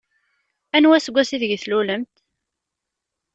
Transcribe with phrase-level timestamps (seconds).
[0.75, 2.13] Anwa aseggas ideg tlulemt?